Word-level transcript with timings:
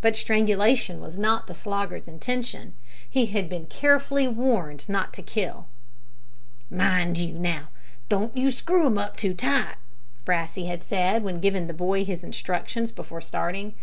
But 0.00 0.16
strangulation 0.16 1.02
was 1.02 1.18
not 1.18 1.46
the 1.46 1.52
Slogger's 1.52 2.08
intention. 2.08 2.72
He 3.06 3.26
had 3.26 3.46
been 3.50 3.66
carefully 3.66 4.26
warned 4.26 4.88
not 4.88 5.12
to 5.12 5.22
kill. 5.22 5.66
"Mind, 6.70 7.20
now, 7.38 7.68
you 7.68 7.68
don't 8.08 8.50
screw 8.54 8.86
'im 8.86 8.96
up 8.96 9.18
too 9.18 9.34
tight," 9.34 9.74
Brassey 10.24 10.64
had 10.64 10.82
said, 10.82 11.22
when 11.22 11.40
giving 11.42 11.66
the 11.66 11.74
boy 11.74 12.06
his 12.06 12.24
instructions 12.24 12.90
before 12.90 13.20
starting. 13.20 13.74